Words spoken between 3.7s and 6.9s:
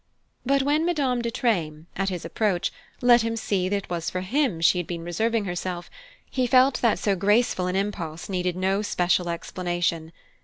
it was for him she had been reserving herself, he felt